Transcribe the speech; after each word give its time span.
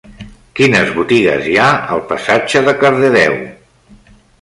Quines 0.59 0.89
botigues 0.95 1.45
hi 1.51 1.53
ha 1.65 1.69
al 1.99 2.03
passatge 2.15 2.65
de 2.71 2.77
Cardedeu? 2.83 3.41